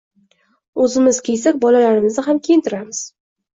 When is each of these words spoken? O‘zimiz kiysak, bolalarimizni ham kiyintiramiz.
O‘zimiz 0.85 1.19
kiysak, 1.27 1.61
bolalarimizni 1.67 2.27
ham 2.31 2.43
kiyintiramiz. 2.51 3.07